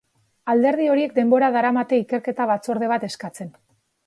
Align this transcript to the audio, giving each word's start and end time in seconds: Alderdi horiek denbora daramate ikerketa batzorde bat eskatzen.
Alderdi 0.53 0.87
horiek 0.93 1.13
denbora 1.17 1.49
daramate 1.57 2.01
ikerketa 2.05 2.49
batzorde 2.53 2.91
bat 2.95 3.07
eskatzen. 3.11 3.55